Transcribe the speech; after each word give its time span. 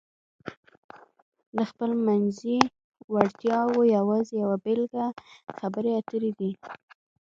د 1.57 1.59
خپلمنځي 1.69 2.57
وړتیاو 3.13 3.71
یوازې 3.97 4.33
یوه 4.43 4.57
بېلګه 4.65 5.05
خبرې 5.57 5.91
اترې 5.99 6.31
دي. 6.39 6.51